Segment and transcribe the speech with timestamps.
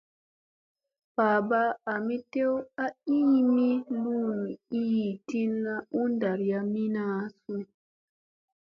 [1.15, 2.53] Babaa ,ami tew
[2.83, 2.85] a
[3.17, 3.69] iimi
[4.03, 4.37] lumu
[4.81, 7.03] ii tilla u ɗarayamina
[7.39, 7.55] su?